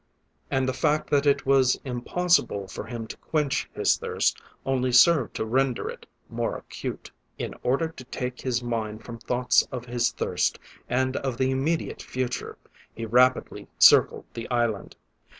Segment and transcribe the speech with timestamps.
[0.49, 5.35] And the fact that it was impossible for him to quench his thirst only served
[5.35, 7.11] to render it more acute.
[7.37, 10.57] In order to take his mind from thoughts of his thirst
[10.89, 12.57] and of the immediate future,
[12.95, 14.95] he rapidly circled the island.